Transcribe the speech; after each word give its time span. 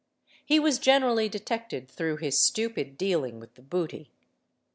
He 0.43 0.59
was 0.59 0.79
generally 0.79 1.29
detected 1.29 1.87
through 1.87 2.15
his 2.17 2.39
stupid 2.39 2.97
dealing 2.97 3.39
with 3.39 3.53
the 3.53 3.61
booty. 3.61 4.09